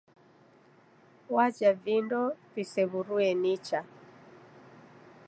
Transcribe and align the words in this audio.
Waja 1.35 1.71
vindo 1.83 2.21
visew'urue 2.55 3.29
nicha 3.43 3.79